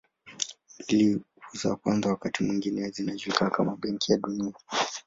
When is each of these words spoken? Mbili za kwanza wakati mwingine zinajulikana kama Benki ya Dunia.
Mbili 0.83 1.21
za 1.53 1.75
kwanza 1.75 2.09
wakati 2.09 2.43
mwingine 2.43 2.89
zinajulikana 2.89 3.51
kama 3.51 3.75
Benki 3.75 4.11
ya 4.11 4.17
Dunia. 4.17 4.53